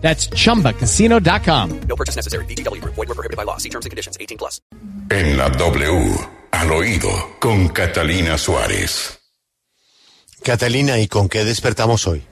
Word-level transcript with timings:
That's 0.00 0.30
chumbacasino.com. 0.30 1.80
No 1.86 1.96
purchase 1.96 2.16
necessary. 2.16 2.46
BGW. 2.46 2.82
Void 2.84 2.96
were 2.96 3.14
prohibited 3.14 3.36
by 3.36 3.44
law. 3.44 3.58
See 3.58 3.68
terms 3.68 3.84
and 3.84 3.90
conditions. 3.90 4.16
18 4.18 4.38
plus. 4.38 4.62
En 5.10 5.36
la 5.36 5.48
W, 5.50 6.16
al 6.52 6.72
oído, 6.72 7.10
con 7.40 7.68
Catalina 7.68 8.36
Suárez. 8.38 9.18
Catalina, 10.42 10.98
¿y 10.98 11.08
con 11.08 11.28
qué 11.28 11.44
despertamos 11.44 12.06
hoy? 12.06 12.22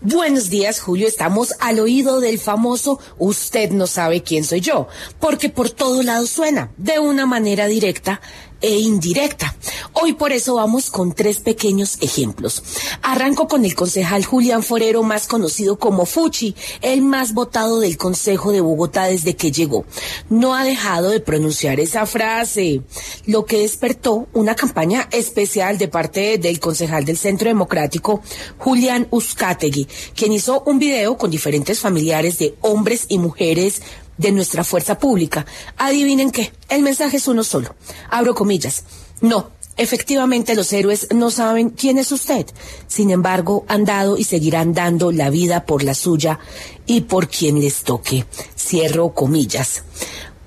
Buenos 0.00 0.48
días, 0.48 0.80
Julio. 0.80 1.08
Estamos 1.08 1.52
al 1.60 1.80
oído 1.80 2.20
del 2.20 2.38
famoso 2.38 3.00
Usted 3.18 3.70
no 3.70 3.86
sabe 3.86 4.22
quién 4.22 4.44
soy 4.44 4.60
yo, 4.60 4.88
porque 5.18 5.48
por 5.48 5.70
todo 5.70 6.02
lado 6.02 6.26
suena, 6.26 6.70
de 6.76 6.98
una 7.00 7.26
manera 7.26 7.66
directa 7.66 8.20
e 8.60 8.78
indirecta. 8.78 9.54
Hoy 9.92 10.14
por 10.14 10.32
eso 10.32 10.54
vamos 10.54 10.90
con 10.90 11.12
tres 11.12 11.40
pequeños 11.40 11.98
ejemplos. 12.00 12.62
Arranco 13.02 13.48
con 13.48 13.64
el 13.64 13.74
concejal 13.74 14.24
Julián 14.24 14.62
Forero, 14.62 15.02
más 15.02 15.26
conocido 15.26 15.78
como 15.78 16.06
Fuchi, 16.06 16.54
el 16.82 17.02
más 17.02 17.34
votado 17.34 17.80
del 17.80 17.96
Consejo 17.96 18.52
de 18.52 18.60
Bogotá 18.60 19.04
desde 19.04 19.36
que 19.36 19.52
llegó. 19.52 19.84
No 20.28 20.54
ha 20.54 20.64
dejado 20.64 21.10
de 21.10 21.20
pronunciar 21.20 21.80
esa 21.80 22.06
frase, 22.06 22.82
lo 23.26 23.44
que 23.44 23.60
despertó 23.60 24.28
una 24.32 24.54
campaña 24.54 25.08
especial 25.12 25.78
de 25.78 25.88
parte 25.88 26.38
del 26.38 26.60
concejal 26.60 27.04
del 27.04 27.18
Centro 27.18 27.48
Democrático, 27.48 28.22
Julián 28.58 29.08
Uzcategui, 29.10 29.88
quien 30.14 30.32
hizo 30.32 30.62
un 30.66 30.78
video 30.78 31.16
con 31.16 31.30
diferentes 31.30 31.80
familiares 31.80 32.38
de 32.38 32.54
hombres 32.60 33.06
y 33.08 33.18
mujeres 33.18 33.82
de 34.18 34.32
nuestra 34.32 34.64
fuerza 34.64 34.98
pública. 34.98 35.46
Adivinen 35.78 36.30
qué, 36.30 36.52
el 36.68 36.82
mensaje 36.82 37.16
es 37.16 37.28
uno 37.28 37.42
solo. 37.42 37.74
Abro 38.10 38.34
comillas. 38.34 38.84
No, 39.20 39.50
efectivamente 39.76 40.54
los 40.54 40.72
héroes 40.72 41.08
no 41.14 41.30
saben 41.30 41.70
quién 41.70 41.98
es 41.98 42.12
usted. 42.12 42.46
Sin 42.86 43.10
embargo, 43.10 43.64
han 43.68 43.84
dado 43.84 44.18
y 44.18 44.24
seguirán 44.24 44.74
dando 44.74 45.10
la 45.12 45.30
vida 45.30 45.64
por 45.64 45.82
la 45.82 45.94
suya 45.94 46.38
y 46.86 47.02
por 47.02 47.28
quien 47.28 47.60
les 47.60 47.82
toque. 47.82 48.26
Cierro 48.56 49.14
comillas. 49.14 49.82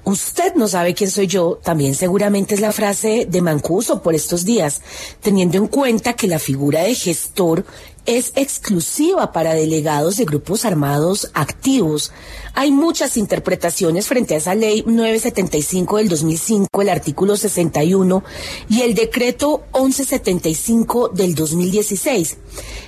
Usted 0.03 0.55
no 0.55 0.67
sabe 0.67 0.95
quién 0.95 1.11
soy 1.11 1.27
yo, 1.27 1.59
también 1.63 1.93
seguramente 1.93 2.55
es 2.55 2.61
la 2.61 2.71
frase 2.71 3.27
de 3.29 3.41
Mancuso 3.41 4.01
por 4.01 4.15
estos 4.15 4.45
días, 4.45 4.81
teniendo 5.21 5.57
en 5.57 5.67
cuenta 5.67 6.13
que 6.13 6.27
la 6.27 6.39
figura 6.39 6.81
de 6.81 6.95
gestor 6.95 7.65
es 8.05 8.31
exclusiva 8.35 9.31
para 9.31 9.53
delegados 9.53 10.17
de 10.17 10.25
grupos 10.25 10.65
armados 10.65 11.29
activos. 11.33 12.11
Hay 12.53 12.71
muchas 12.71 13.17
interpretaciones 13.17 14.07
frente 14.07 14.33
a 14.33 14.37
esa 14.37 14.55
ley 14.55 14.83
975 14.85 15.97
del 15.97 16.09
2005, 16.09 16.81
el 16.81 16.89
artículo 16.89 17.37
61 17.37 18.23
y 18.69 18.81
el 18.81 18.95
decreto 18.95 19.63
1175 19.73 21.09
del 21.09 21.35
2016. 21.35 22.37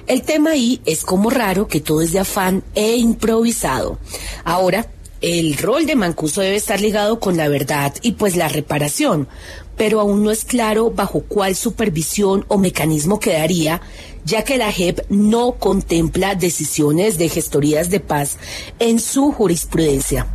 El 0.07 0.23
tema 0.23 0.51
ahí 0.51 0.81
es 0.85 1.03
como 1.03 1.29
raro 1.29 1.67
que 1.67 1.81
todo 1.81 2.01
es 2.01 2.11
de 2.11 2.19
afán 2.19 2.63
e 2.75 2.97
improvisado. 2.97 3.99
Ahora, 4.43 4.87
el 5.23 5.55
rol 5.55 5.85
de 5.85 5.95
Mancuso 5.95 6.41
debe 6.41 6.57
estar 6.57 6.81
ligado 6.81 7.21
con 7.21 7.37
la 7.37 7.47
verdad 7.47 7.95
y 8.01 8.11
pues 8.11 8.35
la 8.35 8.49
reparación, 8.49 9.29
pero 9.77 10.01
aún 10.01 10.21
no 10.21 10.31
es 10.31 10.43
claro 10.43 10.91
bajo 10.91 11.21
cuál 11.21 11.55
supervisión 11.55 12.43
o 12.49 12.57
mecanismo 12.57 13.21
quedaría, 13.21 13.79
ya 14.25 14.43
que 14.43 14.57
la 14.57 14.69
JEP 14.69 14.99
no 15.09 15.53
contempla 15.53 16.35
decisiones 16.35 17.17
de 17.17 17.29
gestorías 17.29 17.89
de 17.89 18.01
paz 18.01 18.35
en 18.79 18.99
su 18.99 19.31
jurisprudencia. 19.31 20.27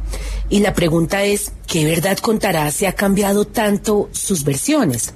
Y 0.49 0.61
la 0.61 0.73
pregunta 0.73 1.23
es, 1.23 1.53
¿qué 1.67 1.85
verdad 1.85 2.17
contará 2.17 2.71
si 2.71 2.87
ha 2.87 2.95
cambiado 2.95 3.47
tanto 3.47 4.09
sus 4.13 4.43
versiones? 4.43 5.13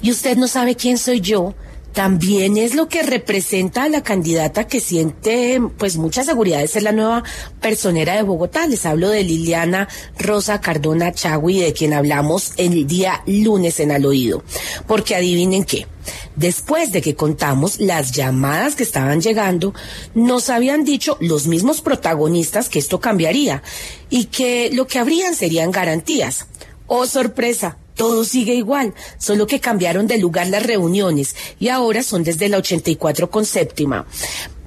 Y 0.00 0.12
usted 0.12 0.36
no 0.36 0.46
sabe 0.46 0.76
quién 0.76 0.96
soy 0.96 1.20
yo, 1.20 1.56
también 1.94 2.58
es 2.58 2.74
lo 2.74 2.88
que 2.88 3.04
representa 3.04 3.84
a 3.84 3.88
la 3.88 4.02
candidata 4.02 4.66
que 4.66 4.80
siente 4.80 5.62
pues 5.78 5.96
mucha 5.96 6.24
seguridad 6.24 6.58
de 6.58 6.66
ser 6.66 6.82
la 6.82 6.90
nueva 6.90 7.22
personera 7.60 8.16
de 8.16 8.22
Bogotá. 8.22 8.66
Les 8.66 8.84
hablo 8.84 9.08
de 9.08 9.22
Liliana 9.22 9.88
Rosa 10.18 10.60
Cardona 10.60 11.12
Chagui, 11.12 11.60
de 11.60 11.72
quien 11.72 11.92
hablamos 11.92 12.52
el 12.56 12.88
día 12.88 13.22
lunes 13.26 13.78
en 13.78 13.92
al 13.92 14.04
oído. 14.06 14.42
Porque 14.88 15.14
adivinen 15.14 15.64
qué. 15.64 15.86
Después 16.34 16.90
de 16.90 17.00
que 17.00 17.14
contamos 17.14 17.78
las 17.78 18.10
llamadas 18.10 18.74
que 18.74 18.82
estaban 18.82 19.20
llegando, 19.20 19.72
nos 20.14 20.50
habían 20.50 20.84
dicho 20.84 21.16
los 21.20 21.46
mismos 21.46 21.80
protagonistas 21.80 22.68
que 22.68 22.80
esto 22.80 22.98
cambiaría 23.00 23.62
y 24.10 24.24
que 24.26 24.68
lo 24.72 24.88
que 24.88 24.98
habrían 24.98 25.36
serían 25.36 25.70
garantías. 25.70 26.48
Oh, 26.88 27.06
sorpresa, 27.06 27.78
todo 27.94 28.24
sigue 28.24 28.54
igual, 28.54 28.94
solo 29.18 29.46
que 29.46 29.60
cambiaron 29.60 30.06
de 30.06 30.18
lugar 30.18 30.48
las 30.48 30.64
reuniones 30.64 31.34
y 31.58 31.68
ahora 31.68 32.02
son 32.02 32.24
desde 32.24 32.48
la 32.48 32.58
84 32.58 33.30
con 33.30 33.44
séptima 33.46 34.06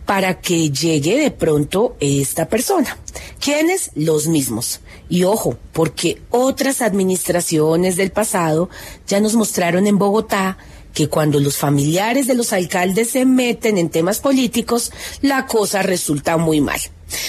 para 0.06 0.40
que 0.40 0.72
llegue 0.72 1.18
de 1.18 1.32
pronto 1.32 1.98
esta 2.00 2.48
persona. 2.48 2.98
¿Quiénes? 3.42 3.92
Los 3.94 4.28
mismos. 4.28 4.80
Y 5.10 5.26
ojo, 5.26 5.58
porque 5.74 6.22
otras 6.30 6.82
administraciones 6.82 7.98
del 7.98 8.12
pasado 8.12 8.70
ya 9.06 9.20
nos 9.20 9.36
mostraron 9.36 9.86
en 9.86 9.98
Bogotá 9.98 10.58
que 10.94 11.10
cuando 11.10 11.40
los 11.40 11.58
familiares 11.58 12.26
de 12.26 12.36
los 12.36 12.54
alcaldes 12.54 13.12
se 13.12 13.26
meten 13.26 13.78
en 13.78 13.90
temas 13.90 14.20
políticos, 14.20 14.92
la 15.22 15.46
cosa 15.46 15.84
resulta 15.84 16.38
muy 16.38 16.62
mal. 16.62 16.80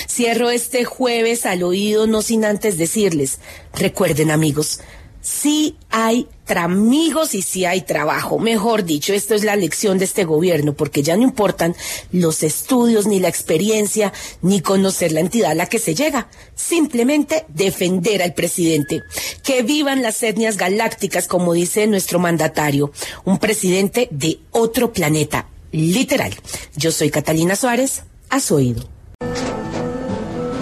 Cierro 0.09 0.49
este 0.49 0.85
jueves 0.85 1.47
al 1.47 1.63
oído 1.65 2.07
no 2.07 2.23
sin 2.23 2.45
antes 2.45 2.79
decirles, 2.79 3.41
recuerden 3.75 4.31
amigos, 4.31 4.81
sí 5.29 5.77
hay 5.91 6.27
amigos 6.57 7.35
y 7.35 7.43
sí 7.43 7.67
hay 7.67 7.83
trabajo. 7.83 8.39
Mejor 8.39 8.85
dicho, 8.85 9.13
esto 9.13 9.35
es 9.35 9.45
la 9.45 9.57
lección 9.57 9.99
de 9.99 10.07
este 10.07 10.25
gobierno, 10.25 10.73
porque 10.73 11.03
ya 11.03 11.17
no 11.17 11.23
importan 11.23 11.77
los 12.11 12.43
estudios, 12.43 13.07
ni 13.07 13.21
la 13.21 13.29
experiencia, 13.29 14.13
ni 14.41 14.61
conocer 14.61 15.13
la 15.13 15.21
entidad 15.21 15.51
a 15.51 15.55
la 15.55 15.67
que 15.67 15.79
se 15.79 15.95
llega. 15.95 16.29
Simplemente 16.55 17.45
defender 17.49 18.23
al 18.23 18.33
presidente. 18.33 19.03
Que 19.43 19.63
vivan 19.63 20.03
las 20.03 20.23
etnias 20.23 20.57
galácticas, 20.57 21.29
como 21.29 21.53
dice 21.53 21.87
nuestro 21.87 22.19
mandatario. 22.19 22.91
Un 23.25 23.39
presidente 23.39 24.09
de 24.11 24.41
otro 24.51 24.93
planeta. 24.93 25.49
Literal. 25.71 26.35
Yo 26.77 26.91
soy 26.91 27.11
Catalina 27.11 27.55
Suárez, 27.55 28.05
a 28.31 28.41
su 28.41 28.55
oído. 28.55 28.89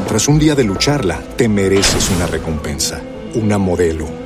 Tras 0.09 0.27
un 0.28 0.38
día 0.38 0.54
de 0.54 0.65
lucharla, 0.65 1.22
te 1.37 1.48
mereces 1.48 2.10
una 2.10 2.27
recompensa, 2.27 3.00
una 3.34 3.59
modelo, 3.59 4.26